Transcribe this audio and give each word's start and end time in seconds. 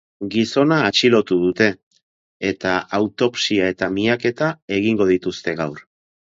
Gizona 0.35 0.77
atxilotu 0.85 1.35
dute, 1.41 1.67
eta 2.53 2.71
autopsia 3.01 3.69
eta 3.75 3.91
miaketa 3.99 4.49
egingo 4.79 5.09
dituzte 5.13 5.57
gaur. 5.63 5.87